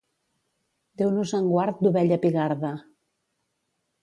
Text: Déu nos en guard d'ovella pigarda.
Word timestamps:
Déu 1.01 1.11
nos 1.17 1.33
en 1.39 1.49
guard 1.51 1.77
d'ovella 1.83 2.21
pigarda. 2.25 2.73